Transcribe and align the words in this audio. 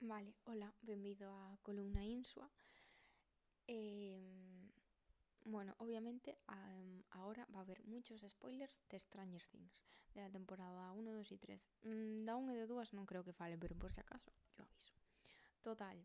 Vale, 0.00 0.34
hola, 0.44 0.72
benvido 0.80 1.30
a 1.30 1.58
Columna 1.62 2.02
Insua. 2.02 2.50
Em, 3.66 4.70
bueno, 5.44 5.74
obviamente 5.78 6.38
am, 6.46 7.02
ahora 7.10 7.46
va 7.54 7.58
a 7.58 7.62
haber 7.62 7.84
muchos 7.84 8.22
spoilers 8.26 8.80
de 8.88 8.98
Stranger 8.98 9.44
Things, 9.46 9.84
de 10.14 10.22
la 10.22 10.30
temporada 10.30 10.92
1, 10.92 11.12
2 11.12 11.30
y 11.32 11.36
3. 11.36 11.68
Mm, 11.82 12.24
da 12.24 12.36
1 12.36 12.52
e 12.52 12.56
de 12.56 12.66
2 12.66 12.94
non 12.94 13.04
creo 13.04 13.22
que 13.22 13.36
falen, 13.36 13.60
pero 13.60 13.76
por 13.76 13.92
si 13.92 14.00
acaso, 14.00 14.32
yo 14.56 14.64
aviso. 14.64 14.94
Total, 15.62 15.96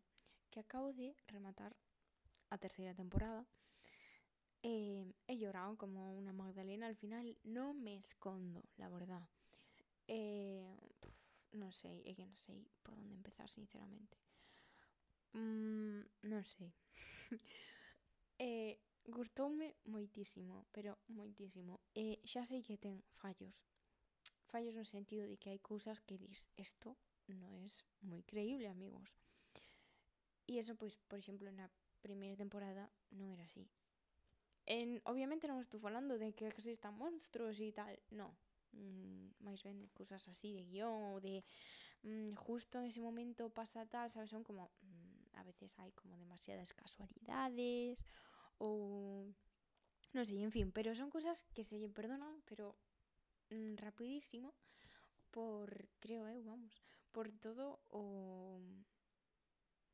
que 0.52 0.60
acabo 0.60 0.92
de 0.92 1.16
rematar 1.28 1.72
a 2.50 2.58
terceira 2.58 2.94
temporada 2.94 3.46
eh, 4.64 5.06
he 5.28 5.38
llorado 5.38 5.78
como 5.78 6.18
una 6.18 6.34
magdalena 6.34 6.88
al 6.88 6.96
final, 6.98 7.38
no 7.44 7.74
me 7.74 7.96
escondo, 7.96 8.64
la 8.78 8.90
verdad. 8.90 9.24
Eh, 10.08 10.76
non 11.56 11.72
sei, 11.72 12.04
é 12.06 12.12
que 12.14 12.28
non 12.28 12.38
sei 12.38 12.64
por 12.84 12.94
onde 12.96 13.16
empezar, 13.16 13.48
sinceramente. 13.50 14.16
Mm, 15.36 16.04
non 16.32 16.44
sei. 16.44 16.72
eh, 18.40 18.80
gustoume 19.08 19.76
moitísimo, 19.86 20.66
pero 20.72 20.98
moitísimo. 21.08 21.80
E 21.94 22.20
sei 22.24 22.62
que 22.64 22.78
ten 22.78 23.04
fallos. 23.20 23.56
Fallos 24.48 24.76
no 24.76 24.86
sentido 24.86 25.28
de 25.28 25.36
que 25.38 25.52
hai 25.52 25.60
cousas 25.60 26.00
que 26.00 26.16
dis, 26.18 26.48
isto 26.56 26.96
non 27.28 27.52
é 27.52 27.68
moi 28.06 28.22
creíble, 28.24 28.70
amigos. 28.70 29.10
E 30.46 30.62
eso, 30.62 30.78
pois, 30.78 30.94
por 31.10 31.18
exemplo, 31.18 31.50
na 31.52 31.68
primeira 32.06 32.38
temporada 32.38 32.86
non 33.18 33.34
era 33.34 33.44
así. 33.44 33.66
En, 34.66 35.02
obviamente 35.06 35.50
non 35.50 35.62
estou 35.62 35.82
falando 35.82 36.18
de 36.18 36.34
que 36.34 36.50
existan 36.50 36.94
monstruos 36.98 37.58
e 37.62 37.74
tal, 37.74 37.94
non 38.14 38.34
mm, 38.76 39.42
máis 39.46 39.64
ben 39.64 39.80
de 39.82 39.90
cousas 39.96 40.24
así 40.28 40.52
de 40.54 40.64
guion 40.68 41.16
ou 41.16 41.18
de 41.24 41.44
mm, 42.04 42.36
justo 42.36 42.80
en 42.80 42.92
ese 42.92 43.02
momento 43.02 43.50
pasa 43.50 43.86
tal, 43.88 44.12
sabes, 44.12 44.30
son 44.30 44.44
como 44.44 44.72
mm, 44.84 45.40
a 45.40 45.44
veces 45.44 45.76
hai 45.80 45.92
como 45.96 46.20
demasiadas 46.20 46.76
casualidades 46.76 48.04
ou 48.60 49.32
non 50.16 50.24
sei, 50.28 50.40
en 50.44 50.52
fin, 50.54 50.72
pero 50.72 50.96
son 50.96 51.12
cousas 51.12 51.44
que 51.56 51.64
se 51.68 51.80
lle 51.80 51.92
perdonan, 51.92 52.40
pero 52.48 52.76
mm, 53.52 53.76
rapidísimo 53.80 54.54
por, 55.32 55.68
creo 56.00 56.28
eu, 56.28 56.44
vamos, 56.44 56.84
por 57.12 57.28
todo 57.44 57.80
o 57.92 58.60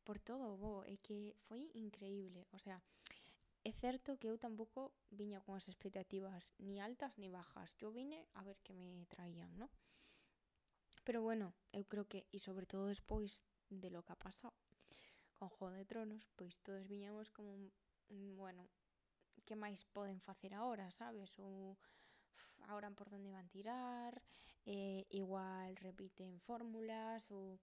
por 0.06 0.18
todo 0.20 0.54
o 0.54 0.58
bo, 0.58 0.76
é 0.86 0.98
que 0.98 1.34
foi 1.48 1.70
increíble, 1.74 2.46
o 2.52 2.60
sea, 2.60 2.82
É 3.64 3.72
certo 3.72 4.18
que 4.18 4.26
eu 4.26 4.42
tampouco 4.42 4.82
viña 5.20 5.40
con 5.46 5.54
as 5.54 5.70
expectativas 5.70 6.44
ni 6.58 6.82
altas 6.82 7.14
ni 7.22 7.30
bajas. 7.30 7.70
Yo 7.78 7.94
vine 7.94 8.26
a 8.34 8.42
ver 8.44 8.58
que 8.66 8.74
me 8.74 9.06
traían, 9.06 9.54
¿no? 9.62 9.70
Pero 11.06 11.22
bueno, 11.22 11.54
eu 11.72 11.86
creo 11.86 12.10
que, 12.10 12.26
e 12.34 12.40
sobre 12.42 12.66
todo 12.66 12.90
despois 12.90 13.46
de 13.70 13.90
lo 13.94 14.02
que 14.02 14.14
ha 14.14 14.20
pasado 14.28 14.54
con 15.38 15.50
Juego 15.50 15.78
de 15.78 15.86
Tronos, 15.86 16.26
pois 16.38 16.58
todos 16.66 16.90
viñamos 16.90 17.30
como, 17.30 17.58
mm, 18.10 18.34
bueno, 18.36 18.66
que 19.46 19.56
máis 19.56 19.86
poden 19.94 20.18
facer 20.22 20.54
agora, 20.58 20.90
sabes? 20.90 21.30
Ou 21.38 21.78
agora 22.66 22.90
por 22.98 23.14
onde 23.14 23.30
van 23.30 23.50
tirar, 23.50 24.14
eh, 24.66 25.06
igual 25.10 25.78
repiten 25.78 26.42
fórmulas, 26.46 27.30
ou... 27.30 27.62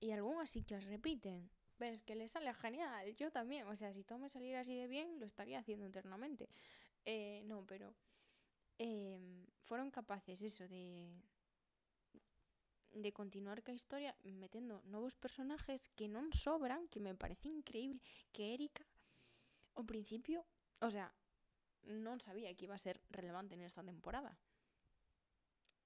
E 0.00 0.08
algunhas 0.12 0.48
sí 0.52 0.64
que 0.64 0.76
as 0.78 0.88
repiten, 0.88 1.50
ves 1.78 2.02
que 2.02 2.14
le 2.14 2.28
sale 2.28 2.52
genial, 2.54 3.14
yo 3.16 3.30
también, 3.30 3.66
o 3.66 3.76
sea, 3.76 3.92
si 3.92 4.04
todo 4.04 4.18
me 4.18 4.28
saliera 4.28 4.60
así 4.60 4.76
de 4.76 4.86
bien, 4.86 5.18
lo 5.20 5.26
estaría 5.26 5.58
haciendo 5.58 5.86
eternamente. 5.86 6.48
Eh, 7.04 7.42
no, 7.46 7.64
pero 7.66 7.94
eh, 8.78 9.18
fueron 9.62 9.90
capaces 9.90 10.42
eso 10.42 10.66
de 10.68 11.10
de 12.92 13.12
continuar 13.12 13.62
ca 13.62 13.72
historia 13.72 14.16
metendo 14.24 14.82
novos 14.86 15.14
personajes 15.14 15.88
que 15.94 16.08
non 16.08 16.32
sobran, 16.32 16.88
que 16.88 17.00
me 17.00 17.14
parece 17.14 17.48
increíble 17.48 18.00
que 18.32 18.54
Erika 18.54 18.84
ao 19.76 19.84
principio, 19.86 20.42
o 20.82 20.90
sea, 20.90 21.14
non 21.86 22.18
sabía 22.18 22.50
que 22.56 22.66
iba 22.66 22.74
a 22.74 22.82
ser 22.82 22.98
relevante 23.14 23.54
en 23.54 23.62
esta 23.62 23.84
temporada. 23.84 24.34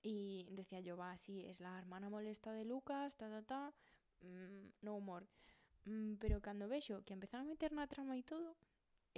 Y 0.03 0.49
decía 0.50 0.81
yo, 0.81 0.97
va, 0.97 1.15
sí, 1.16 1.45
es 1.45 1.61
la 1.61 1.78
hermana 1.78 2.09
molesta 2.09 2.53
de 2.53 2.65
Lucas, 2.65 3.15
ta, 3.16 3.28
ta, 3.28 3.43
ta, 3.43 3.75
mmm, 4.25 4.72
no 4.81 4.97
humor. 4.97 5.28
Mm, 5.84 6.15
pero 6.22 6.41
cando 6.41 6.69
vexo 6.69 7.03
que 7.04 7.12
empezan 7.12 7.41
a 7.43 7.50
meter 7.50 7.72
na 7.75 7.91
trama 7.91 8.15
e 8.15 8.22
todo, 8.22 8.54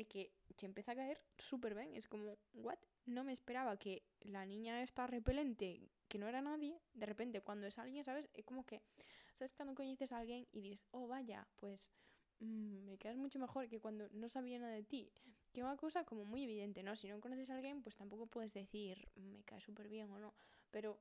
é 0.01 0.03
que 0.09 0.33
che 0.57 0.65
empeza 0.67 0.93
a 0.93 0.99
caer 0.99 1.21
super 1.39 1.75
ben. 1.75 1.93
Es 1.95 2.09
como, 2.09 2.39
what? 2.55 2.79
No 3.07 3.23
me 3.23 3.33
esperaba 3.33 3.77
que 3.77 4.03
la 4.25 4.47
niña 4.47 4.83
esta 4.83 5.07
repelente, 5.07 5.81
que 6.09 6.19
no 6.19 6.27
era 6.27 6.41
nadie, 6.41 6.81
de 6.95 7.07
repente 7.07 7.41
cuando 7.43 7.67
es 7.67 7.79
alguien, 7.79 8.05
¿sabes? 8.05 8.29
É 8.33 8.43
como 8.43 8.65
que, 8.65 8.81
¿sabes? 9.37 9.53
Cando 9.53 9.75
coñeces 9.77 10.13
a 10.13 10.19
alguén 10.19 10.49
e 10.57 10.61
dices, 10.65 10.83
oh, 10.97 11.07
vaya, 11.07 11.47
pues 11.61 11.93
mmm, 12.41 12.89
me 12.89 12.97
quedas 12.97 13.17
mucho 13.17 13.39
mejor 13.39 13.69
que 13.69 13.81
cuando 13.81 14.09
no 14.11 14.29
sabía 14.29 14.59
nada 14.59 14.73
de 14.73 14.85
ti. 14.85 15.13
Que 15.53 15.61
é 15.61 15.65
unha 15.69 15.79
cousa 15.79 16.03
como 16.03 16.27
moi 16.27 16.43
evidente, 16.43 16.83
¿no? 16.83 16.97
Si 16.99 17.07
non 17.07 17.23
conoces 17.23 17.53
a 17.53 17.57
alguén, 17.61 17.79
pues 17.85 17.95
tampouco 17.95 18.27
podes 18.27 18.51
decir, 18.57 18.99
me 19.15 19.45
cae 19.47 19.61
super 19.63 19.87
bien 19.87 20.11
o 20.11 20.19
no. 20.19 20.35
Pero, 20.75 20.99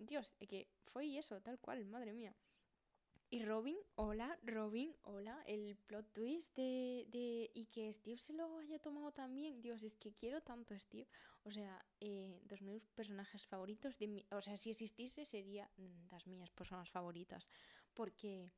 Dios, 0.00 0.32
é 0.40 0.48
que 0.48 0.64
foi 0.88 1.18
eso, 1.20 1.36
tal 1.44 1.60
cual, 1.60 1.84
madre 1.84 2.16
mía. 2.16 2.32
Y 3.32 3.44
Robin, 3.44 3.76
hola, 3.94 4.36
Robin, 4.42 4.92
hola, 5.02 5.40
el 5.46 5.76
plot 5.86 6.12
twist 6.12 6.56
de, 6.56 7.06
de... 7.12 7.48
Y 7.54 7.66
que 7.66 7.92
Steve 7.92 8.18
se 8.18 8.32
lo 8.32 8.58
haya 8.58 8.80
tomado 8.80 9.12
también. 9.12 9.62
Dios, 9.62 9.84
es 9.84 9.96
que 9.96 10.12
quiero 10.12 10.40
tanto 10.40 10.74
a 10.74 10.80
Steve. 10.80 11.06
O 11.44 11.52
sea, 11.52 11.80
eh, 12.00 12.40
dos 12.46 12.60
meus 12.60 12.88
personajes 12.88 13.46
favoritos. 13.46 13.96
De 13.98 14.08
mi... 14.08 14.26
O 14.32 14.42
sea, 14.42 14.56
si 14.56 14.70
existise, 14.70 15.24
sería 15.24 15.70
das 16.10 16.26
miñas 16.26 16.50
personas 16.50 16.90
favoritas. 16.90 17.48
Porque... 17.94 18.50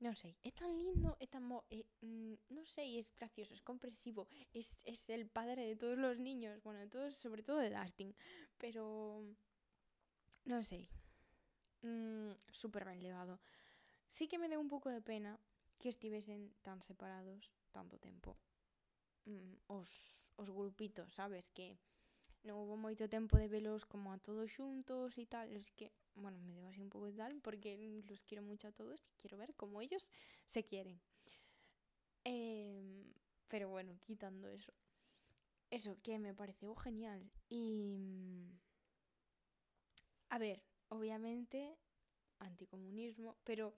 Non 0.00 0.16
sei, 0.16 0.32
é 0.40 0.48
tan 0.48 0.72
lindo, 0.80 1.12
é 1.20 1.28
tan 1.28 1.44
mo... 1.44 1.68
Eh, 1.68 1.84
mm, 2.00 2.56
non 2.56 2.64
sei, 2.64 2.96
é 2.96 3.04
gracioso, 3.20 3.52
é 3.52 3.60
comprensivo, 3.60 4.32
es, 4.56 4.72
es 4.88 5.04
el 5.12 5.28
padre 5.28 5.68
de 5.68 5.76
todos 5.76 6.00
los 6.00 6.16
niños, 6.16 6.56
bueno, 6.64 6.80
de 6.80 6.88
todos, 6.88 7.20
sobre 7.20 7.44
todo 7.44 7.60
de 7.60 7.68
Dustin, 7.68 8.16
pero... 8.56 9.20
Non 10.48 10.64
sei, 10.64 10.88
mm, 11.84 12.32
super 12.48 12.88
ben 12.88 13.04
levado. 13.04 13.36
Sí 14.12 14.28
que 14.28 14.38
me 14.38 14.48
deu 14.48 14.60
un 14.60 14.68
pouco 14.68 14.90
de 14.90 15.00
pena 15.00 15.38
que 15.78 15.88
estivesen 15.88 16.52
tan 16.62 16.82
separados 16.82 17.50
tanto 17.72 17.96
tempo. 17.98 18.36
Mm, 19.24 19.54
os, 19.66 19.90
os 20.36 20.48
grupitos, 20.50 21.14
sabes? 21.14 21.46
Que 21.56 21.78
non 22.46 22.56
hubo 22.56 22.76
moito 22.80 23.04
tempo 23.08 23.36
de 23.36 23.52
velos 23.52 23.84
como 23.84 24.12
a 24.12 24.18
todos 24.18 24.48
xuntos 24.50 25.16
e 25.20 25.24
tal. 25.28 25.46
Es 25.52 25.70
que, 25.76 25.92
bueno, 26.16 26.40
me 26.42 26.52
deu 26.56 26.66
así 26.66 26.80
un 26.80 26.92
pouco 26.92 27.08
de 27.08 27.16
tal 27.16 27.32
porque 27.40 27.76
los 28.08 28.24
quiero 28.24 28.42
mucho 28.42 28.68
a 28.68 28.76
todos 28.76 28.98
y 29.08 29.12
quiero 29.20 29.36
ver 29.36 29.54
cómo 29.54 29.80
ellos 29.80 30.08
se 30.48 30.64
quieren. 30.64 30.98
Eh, 32.24 33.04
pero 33.48 33.68
bueno, 33.68 33.98
quitando 34.04 34.48
eso. 34.48 34.72
Eso, 35.70 35.96
que 36.02 36.18
me 36.18 36.34
pareceu 36.34 36.74
genial. 36.74 37.22
Y... 37.48 38.50
A 40.30 40.38
ver, 40.38 40.62
obviamente, 40.88 41.76
anticomunismo, 42.38 43.36
pero 43.44 43.74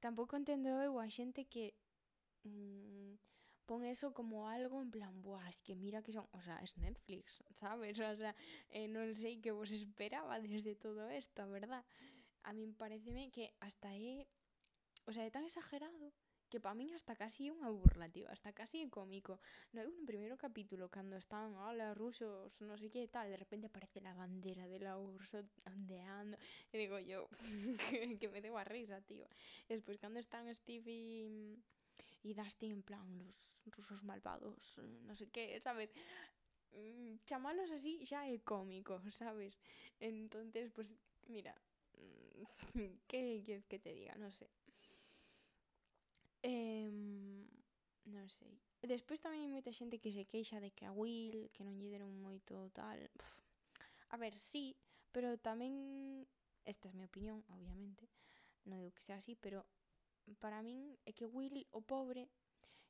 Tampouco 0.00 0.34
entendo 0.36 0.68
eu 0.80 0.98
a 0.98 1.06
xente 1.16 1.44
que 1.52 1.64
mmm, 2.44 3.14
pon 3.68 3.84
eso 3.84 4.10
como 4.18 4.48
algo 4.48 4.80
en 4.82 4.90
plan, 4.90 5.14
buah, 5.22 5.46
es 5.52 5.60
que 5.60 5.76
mira 5.76 6.02
que 6.02 6.12
son, 6.16 6.26
o 6.32 6.40
sea, 6.42 6.58
es 6.64 6.72
Netflix, 6.76 7.44
sabes? 7.52 8.00
O 8.00 8.16
sea, 8.16 8.34
eh, 8.72 8.88
non 8.88 9.12
sei 9.14 9.38
que 9.44 9.52
vos 9.52 9.70
esperaba 9.70 10.40
desde 10.40 10.74
todo 10.74 11.06
esto, 11.12 11.44
a 11.44 11.48
verdad. 11.52 11.84
A 12.48 12.50
min 12.56 12.72
pareceme 12.74 13.28
que 13.30 13.52
hasta 13.60 13.92
é, 13.92 14.26
o 15.06 15.12
sea, 15.12 15.28
é 15.28 15.30
tan 15.30 15.44
exagerado 15.44 16.10
que 16.50 16.58
para 16.60 16.74
min 16.74 16.90
hasta 16.92 17.14
casi 17.14 17.46
unha 17.46 17.70
burla, 17.70 18.10
tío, 18.10 18.26
hasta 18.26 18.50
casi 18.50 18.82
cómico. 18.90 19.38
No, 19.70 19.86
un 19.86 20.02
primeiro 20.04 20.34
capítulo, 20.34 20.90
cando 20.90 21.14
están, 21.14 21.54
hola, 21.54 21.94
rusos, 21.94 22.50
non 22.66 22.74
sei 22.74 22.90
que 22.90 23.06
tal, 23.06 23.30
de 23.30 23.38
repente 23.38 23.70
aparece 23.70 24.02
la 24.02 24.12
bandera 24.18 24.66
de 24.66 24.82
la 24.82 24.98
URSS 24.98 25.46
ondeando, 25.70 26.34
e 26.68 26.74
digo 26.74 26.98
yo, 26.98 27.30
que, 28.18 28.26
me 28.28 28.42
deu 28.42 28.58
a 28.58 28.66
risa, 28.66 28.98
tío. 29.06 29.30
Despois, 29.70 30.02
cando 30.02 30.18
están 30.18 30.50
Steve 30.50 30.90
e, 30.90 31.54
e 32.26 32.30
Dusty 32.34 32.66
en 32.66 32.82
plan, 32.82 33.06
los 33.14 33.70
rusos 33.70 34.02
malvados, 34.02 34.58
non 35.06 35.14
sei 35.14 35.30
que, 35.30 35.62
sabes? 35.62 35.94
Mm, 36.74 37.22
chamalos 37.30 37.70
así 37.70 38.02
xa 38.02 38.26
é 38.26 38.42
cómico, 38.42 38.98
sabes? 39.14 39.54
Entonces, 40.02 40.74
pues, 40.74 40.90
mira, 41.30 41.54
que 43.06 43.42
quieres 43.46 43.66
que 43.70 43.78
te 43.78 43.94
diga? 43.94 44.18
Non 44.18 44.34
sei. 44.34 44.50
sei. 48.30 48.54
E 48.80 48.86
despois 48.86 49.20
tamén 49.20 49.44
hai 49.44 49.50
moita 49.50 49.74
xente 49.74 50.00
que 50.00 50.14
se 50.14 50.24
queixa 50.24 50.62
de 50.62 50.70
que 50.70 50.86
a 50.88 50.94
Will, 50.94 51.50
que 51.52 51.66
non 51.66 51.76
lle 51.76 51.92
deron 51.92 52.14
moito 52.16 52.70
tal... 52.72 52.96
Pff. 53.18 53.34
A 54.10 54.16
ver, 54.16 54.34
sí, 54.34 54.78
pero 55.12 55.36
tamén... 55.36 56.24
Esta 56.64 56.88
é 56.88 56.90
a 56.92 56.96
mi 56.96 57.04
opinión, 57.04 57.42
obviamente. 57.50 58.08
Non 58.64 58.80
digo 58.80 58.94
que 58.94 59.04
sea 59.04 59.18
así, 59.18 59.34
pero 59.34 59.66
para 60.38 60.62
min 60.62 60.94
é 61.04 61.10
que 61.12 61.26
Will, 61.26 61.66
o 61.74 61.82
pobre, 61.82 62.30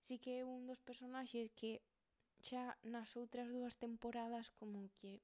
sí 0.04 0.20
que 0.20 0.40
é 0.40 0.42
un 0.44 0.68
dos 0.68 0.82
personaxes 0.84 1.48
que 1.56 1.80
xa 2.40 2.76
nas 2.84 3.16
outras 3.16 3.48
dúas 3.48 3.76
temporadas 3.76 4.48
como 4.58 4.88
que 5.00 5.20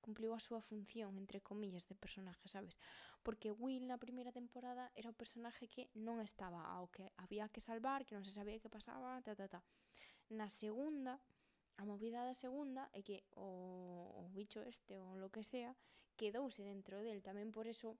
cumpliu 0.00 0.32
a 0.34 0.40
súa 0.40 0.62
función, 0.62 1.18
entre 1.18 1.42
comillas, 1.42 1.86
de 1.86 1.94
personaje, 1.94 2.48
sabes? 2.48 2.78
Porque 3.22 3.52
Will 3.52 3.86
na 3.86 3.98
primeira 3.98 4.32
temporada 4.32 4.90
era 4.94 5.10
o 5.10 5.18
personaje 5.18 5.68
que 5.68 5.90
non 5.98 6.22
estaba 6.22 6.64
ao 6.64 6.88
que 6.88 7.10
había 7.18 7.50
que 7.52 7.60
salvar, 7.60 8.06
que 8.06 8.16
non 8.16 8.24
se 8.24 8.34
sabía 8.34 8.62
que 8.62 8.72
pasaba, 8.72 9.20
ta, 9.20 9.34
ta, 9.34 9.46
ta. 9.50 9.60
Na 10.30 10.48
segunda, 10.48 11.20
a 11.78 11.84
movida 11.84 12.26
da 12.26 12.34
segunda 12.34 12.90
é 12.92 13.00
que 13.02 13.22
o, 13.38 13.46
o 14.18 14.22
bicho 14.34 14.60
este 14.66 14.98
ou 14.98 15.14
lo 15.14 15.30
que 15.30 15.46
sea 15.46 15.76
quedouse 16.18 16.66
dentro 16.66 16.98
del, 17.00 17.22
tamén 17.22 17.54
por 17.54 17.70
eso 17.70 17.94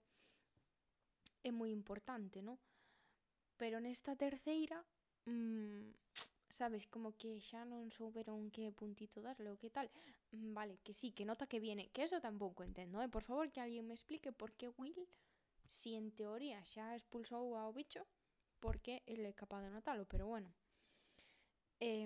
é 1.43 1.51
moi 1.55 1.71
importante, 1.71 2.43
non? 2.43 2.59
Pero 3.55 3.79
nesta 3.79 4.15
terceira, 4.19 4.83
mmm, 5.27 5.95
sabes, 6.59 6.83
como 6.93 7.09
que 7.19 7.29
xa 7.49 7.61
non 7.71 7.83
souberon 7.97 8.39
que 8.55 8.65
puntito 8.79 9.17
darle 9.27 9.47
ou 9.51 9.57
que 9.61 9.71
tal. 9.75 9.87
Mm, 10.35 10.51
vale, 10.59 10.75
que 10.85 10.93
sí, 10.99 11.07
que 11.15 11.27
nota 11.29 11.49
que 11.51 11.63
viene, 11.67 11.83
que 11.93 12.03
eso 12.07 12.19
tampouco 12.27 12.61
entendo, 12.67 12.95
eh? 13.03 13.09
Por 13.15 13.23
favor, 13.29 13.45
que 13.53 13.61
alguén 13.63 13.87
me 13.87 13.95
explique 13.97 14.29
por 14.39 14.49
que 14.57 14.67
Will, 14.79 14.99
si 15.77 15.89
en 16.01 16.07
teoría 16.19 16.59
xa 16.71 16.85
expulsou 16.99 17.45
ao 17.55 17.71
bicho, 17.79 18.01
por 18.63 18.75
que 18.83 18.95
ele 19.11 19.31
é 19.31 19.39
capaz 19.41 19.61
de 19.63 19.71
notalo, 19.77 20.03
pero 20.11 20.25
bueno. 20.33 20.49
Eh, 21.79 22.03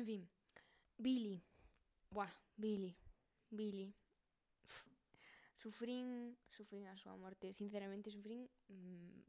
en 0.00 0.04
fin, 0.08 0.22
Billy. 0.96 1.42
Buah, 2.10 2.32
Billy. 2.56 2.96
Billy. 3.50 3.94
Uf. 4.64 4.86
Sufrín, 5.62 6.36
sufrín 6.48 6.84
a 6.88 6.96
súa 6.96 7.16
morte, 7.16 7.52
sinceramente 7.52 8.08
sufrín 8.10 8.48
mmm, 8.72 9.20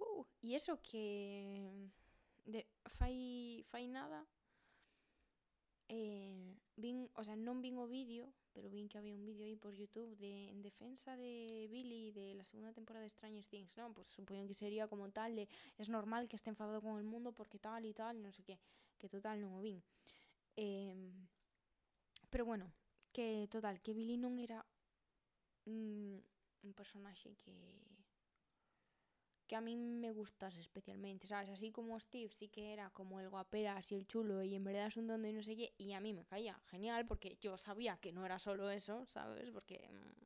Uh, 0.00 0.24
e 0.42 0.54
eso 0.54 0.80
que 0.82 1.58
mm, 1.60 2.50
de, 2.50 2.66
fai, 2.98 3.64
fai 3.70 3.86
nada 3.88 4.26
eh, 5.88 6.56
vin, 6.76 7.10
o 7.14 7.22
sea, 7.24 7.36
non 7.36 7.60
vin 7.60 7.78
o 7.78 7.86
vídeo 7.86 8.32
pero 8.54 8.70
vin 8.70 8.86
que 8.86 8.98
había 8.98 9.18
un 9.18 9.26
vídeo 9.26 9.44
aí 9.44 9.56
por 9.58 9.74
Youtube 9.74 10.14
de, 10.16 10.50
en 10.50 10.62
defensa 10.62 11.16
de 11.16 11.66
Billy 11.70 12.12
de 12.12 12.34
la 12.34 12.44
segunda 12.44 12.72
temporada 12.72 13.02
de 13.02 13.10
Stranger 13.10 13.46
Things 13.46 13.74
non? 13.76 13.94
Pues 13.94 14.06
supoño 14.14 14.46
que 14.46 14.54
sería 14.54 14.86
como 14.86 15.10
tal 15.10 15.34
de 15.34 15.50
es 15.76 15.88
normal 15.90 16.28
que 16.28 16.36
esté 16.36 16.50
enfadado 16.50 16.80
con 16.80 16.98
el 16.98 17.04
mundo 17.04 17.32
porque 17.32 17.58
tal 17.58 17.84
y 17.84 17.92
tal, 17.92 18.22
non 18.22 18.30
sei 18.30 18.46
que 18.46 18.56
que 18.98 19.10
total 19.10 19.42
non 19.42 19.58
o 19.58 19.60
vin 19.60 19.82
eh, 20.54 20.94
pero 22.30 22.46
bueno 22.46 22.70
que 23.14 23.46
total, 23.50 23.78
que 23.78 23.94
Billy 23.94 24.18
non 24.18 24.38
era 24.42 24.62
mm, 25.66 26.18
un 26.66 26.72
personaxe 26.74 27.38
que 27.38 27.54
que 29.46 29.56
a 29.56 29.60
mí 29.60 29.76
me 29.76 30.10
gustase 30.10 30.60
especialmente, 30.60 31.26
¿sabes? 31.26 31.48
Así 31.50 31.70
como 31.70 31.98
Steve 32.00 32.32
sí 32.34 32.48
que 32.48 32.72
era 32.72 32.90
como 32.90 33.20
el 33.20 33.28
guaperas 33.28 33.90
y 33.92 33.94
el 33.96 34.06
chulo 34.06 34.42
y 34.42 34.54
en 34.54 34.64
verdad 34.64 34.86
es 34.86 34.96
un 34.96 35.06
don 35.06 35.24
y 35.24 35.32
no 35.32 35.42
sé 35.42 35.56
qué, 35.56 35.74
y 35.78 35.92
a 35.92 36.00
mí 36.00 36.12
me 36.12 36.24
caía 36.24 36.58
genial 36.66 37.06
porque 37.06 37.36
yo 37.40 37.56
sabía 37.58 37.96
que 37.98 38.12
no 38.12 38.24
era 38.24 38.38
solo 38.38 38.70
eso, 38.70 39.04
¿sabes? 39.06 39.50
Porque 39.50 39.88
mmm, 39.90 40.24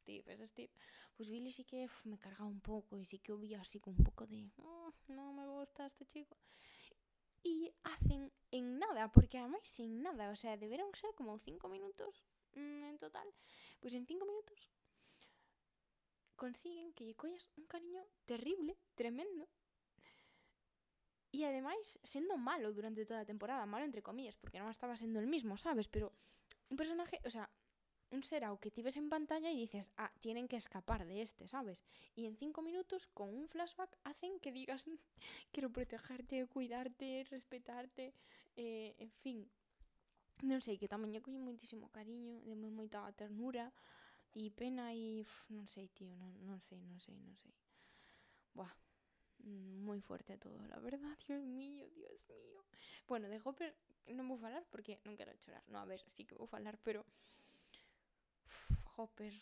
Steve 0.00 0.32
es 0.34 0.50
Steve. 0.50 0.70
Pues 1.16 1.28
Billy 1.28 1.52
sí 1.52 1.64
que 1.64 1.84
uf, 1.84 2.06
me 2.06 2.18
cargaba 2.18 2.46
un 2.48 2.60
poco 2.60 2.98
y 2.98 3.04
sí 3.04 3.18
que 3.18 3.32
había 3.32 3.60
así 3.60 3.78
con 3.80 3.94
un 3.98 4.04
poco 4.04 4.26
de, 4.26 4.50
oh, 4.58 4.92
no 5.08 5.32
me 5.32 5.46
gusta 5.46 5.86
este 5.86 6.06
chico. 6.06 6.36
Y 7.42 7.72
hacen 7.84 8.32
en 8.50 8.78
nada, 8.78 9.10
porque 9.12 9.38
además 9.38 9.60
sin 9.64 10.02
nada, 10.02 10.30
o 10.30 10.36
sea, 10.36 10.56
deberían 10.56 10.94
ser 10.94 11.10
como 11.14 11.38
cinco 11.38 11.68
minutos 11.68 12.24
mmm, 12.54 12.84
en 12.84 12.98
total. 12.98 13.26
Pues 13.80 13.94
en 13.94 14.06
cinco 14.06 14.26
minutos 14.26 14.68
consiguen 16.40 16.96
que 16.96 17.04
lle 17.04 17.16
un 17.60 17.66
cariño 17.68 18.00
terrible, 18.24 18.72
tremendo. 18.96 19.44
E 21.36 21.44
ademais, 21.44 22.00
sendo 22.02 22.34
malo 22.40 22.72
durante 22.72 23.04
toda 23.04 23.22
a 23.22 23.28
temporada, 23.28 23.68
malo 23.68 23.84
entre 23.84 24.00
comillas, 24.00 24.40
porque 24.40 24.58
non 24.58 24.72
estaba 24.72 24.96
sendo 24.96 25.20
el 25.20 25.28
mismo, 25.28 25.60
sabes? 25.60 25.86
Pero 25.86 26.16
un 26.72 26.80
personaje, 26.80 27.20
o 27.28 27.30
sea, 27.30 27.46
un 28.10 28.24
ser 28.24 28.42
ao 28.42 28.58
que 28.58 28.74
tives 28.74 28.96
en 28.96 29.12
pantalla 29.12 29.52
e 29.52 29.60
dices, 29.62 29.92
ah, 30.00 30.10
tienen 30.18 30.48
que 30.50 30.56
escapar 30.56 31.06
de 31.06 31.22
este, 31.22 31.46
sabes? 31.46 31.84
E 32.18 32.26
en 32.26 32.34
cinco 32.40 32.64
minutos, 32.64 33.06
con 33.12 33.30
un 33.30 33.46
flashback, 33.46 34.00
hacen 34.02 34.40
que 34.42 34.50
digas, 34.50 34.88
quero 35.54 35.68
protegerte, 35.70 36.48
cuidarte, 36.48 37.28
respetarte, 37.30 38.16
eh, 38.56 38.96
en 38.98 39.12
fin. 39.22 39.38
Non 40.40 40.64
sei, 40.64 40.80
que 40.80 40.88
tamén 40.88 41.12
lle 41.12 41.20
collo 41.20 41.38
moitísimo 41.38 41.92
cariño, 41.92 42.40
de 42.42 42.56
moita 42.56 43.04
ternura, 43.12 43.70
E 44.32 44.50
pena 44.50 44.92
e... 44.92 45.26
non 45.48 45.66
sei, 45.66 45.90
tío, 45.92 46.14
non, 46.14 46.32
non 46.46 46.60
sei, 46.60 46.80
non 46.82 46.98
sei, 47.00 47.18
non 47.18 47.34
sei. 47.36 47.52
Buah, 48.52 48.74
moi 49.86 50.00
fuerte 50.00 50.38
todo, 50.38 50.66
la 50.68 50.78
verdad, 50.78 51.16
Dios 51.26 51.44
mío, 51.44 51.88
Dios 51.90 52.28
mío. 52.28 52.64
Bueno, 53.08 53.28
de 53.28 53.40
Hopper 53.42 53.74
non 54.14 54.28
vou 54.28 54.38
falar 54.38 54.64
porque 54.70 55.00
non 55.04 55.16
quero 55.18 55.34
chorar. 55.42 55.62
No, 55.68 55.78
a 55.78 55.86
ver, 55.86 56.00
sí 56.06 56.24
que 56.24 56.38
vou 56.38 56.46
falar, 56.46 56.78
pero... 56.82 57.04
Uf, 58.46 58.56
Hopper, 58.96 59.34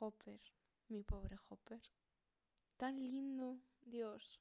Hopper, 0.00 0.40
mi 0.88 1.02
pobre 1.02 1.36
Hopper. 1.48 1.80
Tan 2.76 2.96
lindo, 2.96 3.60
Dios. 3.84 4.40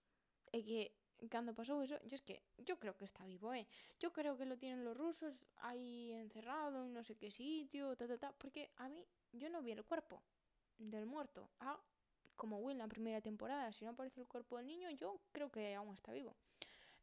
É 0.52 0.62
que 0.62 0.92
cando 1.30 1.54
pasou 1.54 1.82
eso, 1.82 2.00
yo 2.06 2.16
es 2.16 2.22
que 2.22 2.42
yo 2.58 2.80
creo 2.80 2.96
que 2.98 3.06
está 3.06 3.26
vivo, 3.26 3.54
eh. 3.54 3.68
Yo 4.00 4.12
creo 4.12 4.38
que 4.38 4.46
lo 4.46 4.58
tienen 4.58 4.84
los 4.84 4.96
rusos 4.98 5.34
ahí 5.58 6.12
encerrado 6.14 6.86
en 6.86 6.94
no 6.94 7.04
sé 7.04 7.16
qué 7.16 7.32
sitio, 7.32 7.96
ta 7.96 8.08
ta 8.08 8.18
ta, 8.18 8.34
porque 8.38 8.72
a 8.78 8.90
mí 8.90 9.06
yo 9.32 9.50
no 9.50 9.62
vi 9.62 9.72
el 9.72 9.84
cuerpo 9.84 10.22
del 10.78 11.06
muerto. 11.06 11.50
Ah, 11.60 11.80
como 12.36 12.60
Will 12.60 12.74
en 12.74 12.80
la 12.80 12.88
primera 12.88 13.22
temporada, 13.22 13.72
si 13.72 13.86
no 13.86 13.92
aparece 13.92 14.22
el 14.22 14.28
cuerpo 14.28 14.58
del 14.58 14.68
niño, 14.68 14.90
yo 14.92 15.20
creo 15.32 15.50
que 15.52 15.76
aún 15.76 15.94
está 15.94 16.12
vivo. 16.12 16.36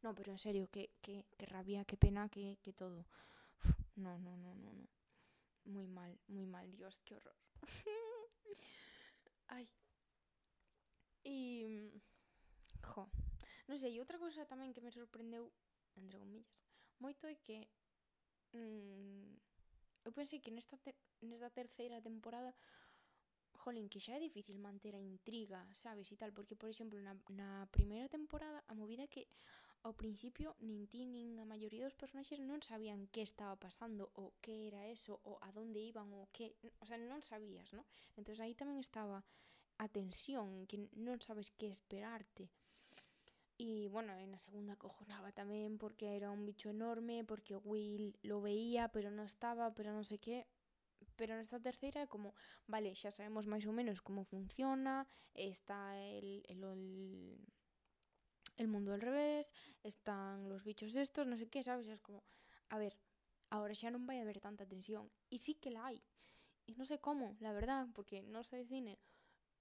No, 0.01 0.15
pero 0.15 0.31
en 0.31 0.37
serio, 0.37 0.67
qué, 0.71 0.91
qué, 1.01 1.25
qué 1.37 1.45
rabia, 1.45 1.85
qué 1.85 1.97
pena, 1.97 2.27
qué, 2.29 2.57
qué 2.61 2.73
todo. 2.73 3.05
No, 3.95 4.17
no, 4.17 4.35
no, 4.37 4.55
no, 4.55 4.73
no. 4.73 4.87
Muy 5.65 5.87
mal, 5.87 6.19
muy 6.27 6.45
mal, 6.45 6.71
Dios, 6.71 7.01
qué 7.05 7.15
horror. 7.15 7.35
Ay. 9.47 9.69
E... 11.23 12.01
Jo. 12.83 13.07
Non 13.71 13.79
sei, 13.79 13.95
outra 14.03 14.19
cousa 14.19 14.43
tamén 14.43 14.75
que 14.75 14.83
me 14.83 14.91
sorprendeu, 14.91 15.47
entre 15.95 16.19
comillas, 16.19 16.59
moito 16.99 17.23
é 17.23 17.39
que 17.39 17.71
mm, 18.51 19.31
eu 20.03 20.11
pensei 20.11 20.43
que 20.43 20.51
nesta, 20.51 20.75
te 20.75 20.91
nesta 21.23 21.47
terceira 21.55 22.03
temporada 22.03 22.51
Jolín, 23.63 23.87
que 23.87 24.03
xa 24.03 24.19
é 24.19 24.27
difícil 24.27 24.59
manter 24.59 24.91
a 24.91 24.99
intriga, 24.99 25.63
sabes, 25.71 26.11
e 26.11 26.19
tal, 26.19 26.35
porque, 26.35 26.59
por 26.59 26.67
exemplo, 26.67 26.99
na, 26.99 27.15
na 27.31 27.63
primeira 27.71 28.11
temporada, 28.11 28.59
a 28.67 28.75
movida 28.75 29.07
que 29.07 29.23
ao 29.87 29.95
principio 29.95 30.51
nin 30.59 30.83
ti 30.91 31.07
nin 31.07 31.39
a 31.39 31.47
maioría 31.47 31.87
dos 31.87 31.95
personaxes 31.95 32.43
non 32.43 32.59
sabían 32.59 33.07
que 33.07 33.23
estaba 33.23 33.55
pasando, 33.55 34.11
ou 34.19 34.35
que 34.43 34.67
era 34.67 34.83
eso, 34.91 35.23
ou 35.23 35.39
a 35.39 35.49
donde 35.55 35.79
iban, 35.79 36.11
ou 36.11 36.27
que... 36.35 36.59
O 36.83 36.85
sea, 36.85 36.99
non 36.99 37.23
sabías, 37.23 37.71
non? 37.71 37.87
Entón, 38.19 38.35
aí 38.43 38.51
tamén 38.51 38.83
estaba 38.83 39.23
a 39.79 39.85
tensión, 39.87 40.67
que 40.67 40.91
non 40.99 41.23
sabes 41.23 41.55
que 41.55 41.71
esperarte. 41.71 42.51
E, 43.61 43.87
bueno, 43.95 44.11
en 44.17 44.33
a 44.33 44.39
segunda 44.47 44.73
cojonaba 44.83 45.29
tamén 45.39 45.77
porque 45.81 46.05
era 46.17 46.33
un 46.37 46.41
bicho 46.49 46.67
enorme, 46.77 47.21
porque 47.29 47.53
Will 47.69 48.17
lo 48.29 48.37
veía, 48.47 48.83
pero 48.95 49.07
non 49.13 49.29
estaba, 49.29 49.65
pero 49.77 49.89
non 49.93 50.01
sei 50.09 50.17
que 50.25 50.37
pero 51.19 51.37
nesta 51.37 51.61
terceira 51.67 51.99
é 52.01 52.07
como, 52.13 52.29
vale, 52.73 52.89
xa 52.97 53.13
sabemos 53.13 53.45
máis 53.45 53.65
ou 53.69 53.73
menos 53.79 54.01
como 54.01 54.25
funciona, 54.33 55.05
está 55.37 55.93
el, 56.17 56.41
el, 56.49 56.61
el, 56.73 56.83
el 58.61 58.67
mundo 58.73 58.89
al 58.97 59.01
revés, 59.09 59.45
están 59.85 60.49
los 60.49 60.65
bichos 60.65 60.97
estos, 60.97 61.29
non 61.29 61.37
sei 61.37 61.45
que, 61.53 61.61
sabes? 61.61 61.85
Es 61.85 62.01
como, 62.01 62.25
a 62.73 62.81
ver, 62.81 62.97
ahora 63.53 63.77
xa 63.77 63.93
non 63.93 64.09
vai 64.09 64.17
haber 64.17 64.41
tanta 64.41 64.65
tensión. 64.65 65.05
E 65.29 65.37
sí 65.37 65.53
que 65.61 65.69
la 65.69 65.85
hai. 65.85 66.01
E 66.65 66.73
non 66.73 66.89
sei 66.89 66.97
como, 66.97 67.37
la 67.45 67.53
verdad, 67.53 67.85
porque 67.93 68.25
non 68.25 68.41
sei 68.41 68.65
de 68.65 68.69
cine, 68.73 68.93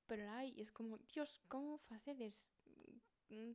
pero 0.09 0.25
la 0.25 0.41
hai. 0.41 0.57
E 0.57 0.65
es 0.65 0.73
como, 0.73 0.97
dios, 1.13 1.45
como 1.53 1.77
facedes 1.85 2.49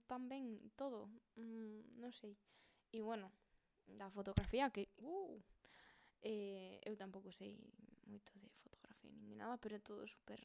tan 0.07 0.27
ben 0.29 0.71
todo? 0.75 1.09
Mm, 1.35 1.99
non 1.99 2.11
sei. 2.11 2.35
E 2.91 2.99
bueno, 3.01 3.31
da 3.85 4.09
fotografía 4.09 4.71
que, 4.71 4.89
uh, 4.97 5.37
eh, 6.21 6.79
eu 6.87 6.95
tampouco 6.97 7.29
sei 7.31 7.59
moito 8.07 8.31
de 8.39 8.49
fotografía 8.63 9.11
nin 9.13 9.29
de 9.29 9.35
nada, 9.35 9.57
pero 9.57 9.77
todo 9.81 10.07
super 10.07 10.39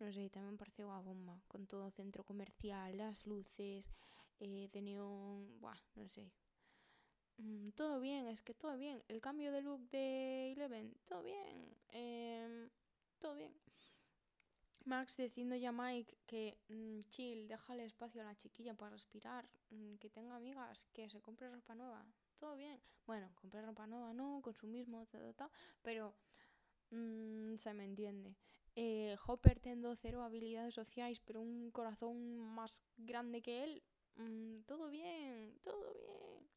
non 0.00 0.10
sei, 0.16 0.32
tamén 0.32 0.56
pareceu 0.56 0.88
a 0.88 1.04
bomba 1.04 1.36
con 1.50 1.68
todo 1.68 1.92
centro 1.92 2.24
comercial, 2.24 2.96
as 3.04 3.20
luces 3.28 3.84
eh, 4.40 4.72
de 4.72 4.80
neón, 4.80 5.60
buah, 5.60 5.76
non 6.00 6.08
sei 6.08 6.32
mm, 7.36 7.76
todo 7.76 8.00
bien, 8.00 8.24
es 8.32 8.40
que 8.40 8.56
todo 8.56 8.80
bien 8.80 9.04
el 9.12 9.20
cambio 9.20 9.52
de 9.52 9.60
look 9.60 9.84
de 9.92 10.52
Eleven, 10.56 10.96
todo 11.04 11.20
bien 11.22 11.56
eh, 11.92 12.48
bien 12.48 12.79
Max 14.84 15.16
diciendo 15.16 15.56
ya 15.56 15.70
a 15.70 15.72
Mike 15.72 16.16
que 16.26 16.56
mmm, 16.68 17.00
chill, 17.10 17.46
déjale 17.48 17.84
espacio 17.84 18.22
a 18.22 18.24
la 18.24 18.36
chiquilla 18.36 18.74
para 18.74 18.92
respirar, 18.92 19.48
mmm, 19.70 19.96
que 19.96 20.10
tenga 20.10 20.36
amigas, 20.36 20.86
que 20.92 21.08
se 21.10 21.20
compre 21.20 21.50
ropa 21.50 21.74
nueva, 21.74 22.04
todo 22.38 22.56
bien. 22.56 22.80
Bueno, 23.06 23.30
comprar 23.34 23.64
ropa 23.64 23.86
nueva 23.86 24.12
no, 24.12 24.40
consumismo, 24.42 25.06
ta, 25.06 25.18
ta, 25.18 25.32
ta, 25.32 25.50
pero 25.82 26.14
mmm, 26.90 27.56
se 27.56 27.74
me 27.74 27.84
entiende. 27.84 28.36
Eh, 28.76 29.16
Hopper 29.26 29.60
tendo 29.60 29.94
cero 29.96 30.22
habilidades 30.22 30.74
sociais, 30.74 31.20
pero 31.20 31.40
un 31.40 31.70
corazón 31.70 32.14
máis 32.38 32.80
grande 32.96 33.42
que 33.42 33.64
él, 33.64 33.82
mmm, 34.16 34.62
todo 34.66 34.88
bien, 34.88 35.58
todo 35.62 35.92
bien. 35.92 36.48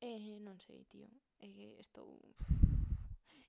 Eh, 0.00 0.40
non 0.40 0.58
sei, 0.60 0.84
tío, 0.88 1.08
estou... 1.78 2.16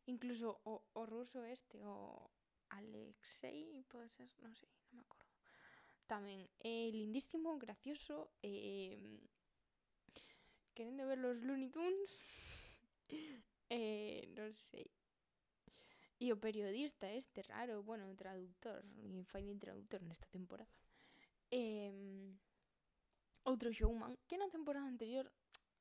Incluso 0.06 0.60
o, 0.66 0.84
o 0.94 1.06
ruso 1.06 1.46
este, 1.46 1.80
o, 1.86 2.30
Alexei, 2.72 3.84
pode 3.88 4.10
ser, 4.16 4.32
non 4.40 4.56
sei, 4.56 4.70
non 4.88 5.00
me 5.00 5.04
acordo. 5.04 5.32
Tamén, 6.08 6.48
eh, 6.64 6.92
lindísimo, 6.92 7.60
gracioso, 7.60 8.32
eh, 8.44 9.20
querendo 10.76 11.08
ver 11.08 11.20
los 11.20 11.38
Looney 11.44 11.70
Tunes, 11.70 12.12
eh, 13.70 14.28
non 14.36 14.52
sei. 14.54 14.88
E 16.22 16.30
o 16.32 16.38
periodista 16.38 17.10
este 17.12 17.42
raro, 17.44 17.82
bueno, 17.82 18.06
traductor, 18.16 18.86
fai 19.26 19.44
de 19.44 19.56
traductor 19.58 20.00
nesta 20.06 20.28
temporada. 20.30 20.70
Eh, 21.50 21.92
outro 23.44 23.74
showman, 23.74 24.16
que 24.28 24.38
na 24.38 24.54
temporada 24.54 24.88
anterior, 24.88 25.26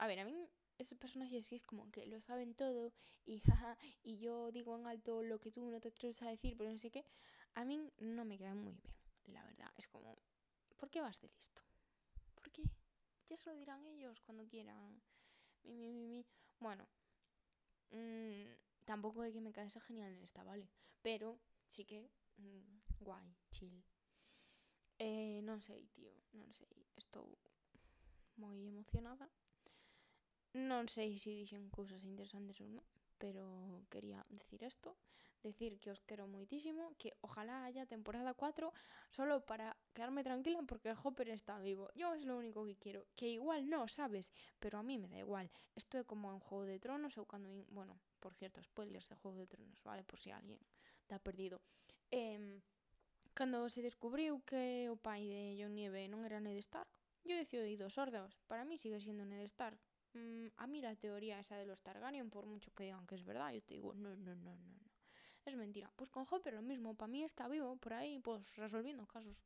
a 0.01 0.09
ver, 0.09 0.19
a 0.19 0.25
min 0.25 0.49
esos 0.81 0.99
personajes 0.99 1.49
que 1.49 1.57
es 1.57 1.63
como 1.63 1.91
que 1.91 2.07
lo 2.07 2.21
saben 2.21 2.55
todo 2.55 2.93
y 3.27 3.41
jaja, 3.65 3.77
y 4.03 4.19
yo 4.19 4.51
digo 4.51 4.77
en 4.77 4.87
alto 4.87 5.23
lo 5.23 5.39
que 5.39 5.51
tú 5.51 5.71
no 5.71 5.81
te 5.81 5.89
atreves 5.89 6.23
a 6.23 6.29
decir, 6.31 6.57
pero 6.57 6.71
no 6.71 6.79
sé 6.79 6.91
qué, 6.91 7.05
a 7.55 7.65
mí 7.65 7.79
no 7.99 8.25
me 8.25 8.39
quedan 8.39 8.59
muy 8.59 8.75
bien, 8.75 8.95
la 9.27 9.45
verdad. 9.45 9.71
Es 9.77 9.87
como, 9.89 10.19
¿por 10.77 10.91
qué 10.91 11.01
vas 11.01 11.21
de 11.21 11.29
listo? 11.29 11.63
¿Por 12.35 12.51
qué? 12.51 12.63
Ya 13.29 13.37
se 13.37 13.51
lo 13.51 13.57
dirán 13.57 13.87
ellos 13.87 14.21
cuando 14.23 14.47
quieran. 14.47 15.01
Mi, 15.65 15.77
mi, 15.77 15.93
mi, 15.93 16.07
mi. 16.07 16.27
Bueno, 16.59 16.87
mmm, 17.91 18.47
tampouco 18.85 19.23
é 19.23 19.31
que 19.31 19.41
me 19.41 19.53
caese 19.53 19.81
genial 19.81 20.13
nesta, 20.19 20.43
vale? 20.43 20.67
Pero 21.03 21.39
sí 21.69 21.85
que 21.85 22.11
mm, 22.39 23.05
guai, 23.05 23.29
chill. 23.51 23.85
Eh, 24.99 25.41
non 25.43 25.61
sei, 25.63 25.89
tío, 25.95 26.13
non 26.33 26.51
sei. 26.53 26.75
Estou 26.97 27.39
moi 28.37 28.57
emocionada 28.67 29.29
Non 30.53 30.91
sei 30.91 31.15
se 31.15 31.31
dixen 31.31 31.71
cousas 31.71 32.03
interesantes 32.03 32.59
ou 32.59 32.67
non, 32.67 32.87
pero 33.23 33.87
quería 33.87 34.27
decir 34.35 34.67
isto, 34.67 34.99
decir 35.47 35.79
que 35.79 35.91
os 35.95 36.01
quero 36.03 36.27
moitísimo, 36.27 36.99
que 36.99 37.15
ojalá 37.23 37.65
haya 37.65 37.87
temporada 37.87 38.35
4 38.35 38.75
solo 39.11 39.47
para 39.47 39.77
quedarme 39.95 40.27
tranquila 40.27 40.61
porque 40.67 40.91
Hopper 40.91 41.29
está 41.31 41.59
vivo. 41.59 41.91
Yo 41.95 42.15
es 42.15 42.25
lo 42.27 42.37
único 42.37 42.67
que 42.67 42.77
quiero, 42.77 43.07
que 43.15 43.29
igual 43.29 43.71
no, 43.71 43.87
sabes, 43.89 44.33
pero 44.59 44.79
a 44.79 44.83
mí 44.83 44.99
me 44.99 45.09
da 45.09 45.19
igual. 45.19 45.51
Esto 45.77 45.99
é 45.99 46.05
como 46.05 46.33
en 46.35 46.41
Juego 46.41 46.67
de 46.67 46.83
Tronos 46.83 47.15
ou 47.15 47.31
cando, 47.31 47.49
bueno, 47.71 47.95
por 48.19 48.35
cierto, 48.35 48.59
spoilers 48.63 49.09
de 49.09 49.17
Juego 49.23 49.39
de 49.39 49.47
Tronos, 49.47 49.79
vale, 49.87 50.03
por 50.03 50.19
si 50.19 50.35
alguén 50.35 50.61
está 51.01 51.19
perdido. 51.23 51.63
Eh, 52.11 52.61
cando 53.35 53.71
se 53.71 53.87
descubriu 53.87 54.43
que 54.43 54.91
o 54.91 54.97
pai 54.99 55.31
de 55.31 55.57
Jon 55.63 55.79
Nieve 55.79 56.11
non 56.11 56.27
era 56.27 56.43
Ned 56.43 56.59
Stark, 56.59 56.91
yo 57.25 57.39
decidí 57.39 57.79
dos 57.79 57.95
sordos. 57.95 58.37
Para 58.51 58.67
mí 58.67 58.77
sigue 58.77 58.99
siendo 58.99 59.25
Ned 59.25 59.47
Stark. 59.47 59.79
Mm, 60.15 60.49
a 60.57 60.67
mí 60.67 60.81
la 60.81 60.97
teoría 60.97 61.39
esa 61.39 61.57
de 61.57 61.67
los 61.67 61.81
Targaryen, 61.83 62.31
por 62.31 62.47
mucho 62.47 62.73
que 62.75 62.85
digan 62.85 63.07
que 63.07 63.15
es 63.15 63.25
verdad, 63.25 63.53
yo 63.53 63.63
te 63.63 63.75
digo, 63.75 63.95
no, 63.95 64.17
no, 64.17 64.35
no, 64.35 64.57
no, 64.57 64.71
no. 64.71 64.91
Es 65.45 65.57
mentira. 65.57 65.91
Pues 65.97 66.11
con 66.11 66.27
Hopper 66.31 66.55
lo 66.55 66.63
mismo, 66.63 66.95
para 66.95 67.09
mí 67.09 67.23
está 67.25 67.49
vivo 67.49 67.77
por 67.77 67.95
aí, 67.95 68.19
pues 68.19 68.57
resolviendo 68.57 69.07
casos. 69.07 69.39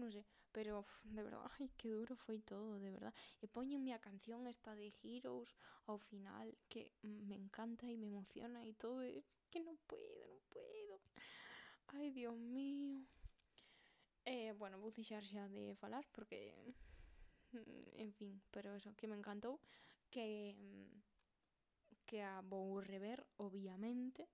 Non 0.00 0.08
sei, 0.08 0.24
pero 0.56 0.88
de 1.04 1.20
verdad, 1.20 1.44
ai, 1.60 1.68
que 1.76 1.92
duro 1.92 2.16
foi 2.16 2.40
todo, 2.40 2.80
de 2.80 2.88
verdad. 2.88 3.12
E 3.44 3.46
poñenme 3.48 3.92
a 3.92 4.00
canción 4.00 4.48
esta 4.48 4.72
de 4.72 4.88
Heroes 5.04 5.52
ao 5.84 6.00
final, 6.00 6.48
que 6.72 6.96
me 7.04 7.36
encanta 7.36 7.84
e 7.84 8.00
me 8.00 8.08
emociona 8.08 8.64
e 8.64 8.72
todo, 8.72 9.04
es 9.04 9.28
que 9.52 9.60
non 9.60 9.76
puedo, 9.84 10.24
non 10.32 10.40
puedo. 10.48 10.96
Ai, 11.92 12.08
Dios 12.08 12.36
mío. 12.40 13.04
Eh, 14.24 14.54
bueno, 14.56 14.80
vou 14.80 14.94
deixar 14.94 15.20
xa 15.20 15.44
de 15.52 15.76
falar 15.76 16.06
porque 16.14 16.54
en 18.04 18.12
fin, 18.16 18.40
pero 18.48 18.72
eso, 18.72 18.96
que 18.96 19.10
me 19.10 19.18
encantou 19.18 19.60
que 20.12 20.28
que 22.06 22.20
a 22.20 22.44
vou 22.52 22.78
rever, 22.92 23.24
obviamente, 23.40 24.28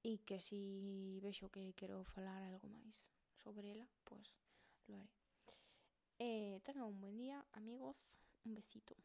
e 0.00 0.24
que 0.26 0.40
si 0.40 1.20
vexo 1.20 1.52
que 1.52 1.76
quero 1.76 1.98
falar 2.14 2.40
algo 2.42 2.66
máis 2.72 2.96
sobre 3.42 3.76
ela, 3.76 3.86
pois 4.08 4.24
pues, 4.24 4.88
lo 4.88 4.96
haré. 4.96 5.12
Eh, 6.18 6.58
tengan 6.64 6.88
un 6.88 7.00
buen 7.00 7.16
día, 7.16 7.44
amigos. 7.52 8.16
Un 8.44 8.54
besito. 8.54 8.96